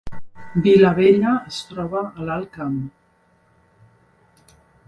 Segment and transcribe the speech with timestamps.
[0.67, 2.81] Vilabella es troba a l’Alt Camp